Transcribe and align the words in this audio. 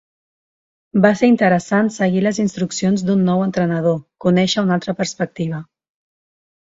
Va 1.03 1.11
ser 1.19 1.27
interessant 1.31 1.91
seguir 1.97 2.23
les 2.27 2.39
instruccions 2.45 3.05
d’un 3.09 3.21
nou 3.29 3.45
entrenador, 3.51 4.01
conèixer 4.27 4.65
una 4.67 4.75
altra 4.79 4.97
perspectiva. 5.03 5.61